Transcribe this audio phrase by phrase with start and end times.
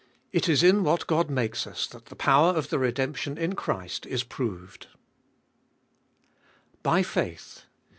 [0.31, 4.07] It is in what God mahes us, that the power of the redemption in Christ
[4.07, 4.85] is proved.
[4.85, 4.91] 3.
[6.81, 7.65] By faith.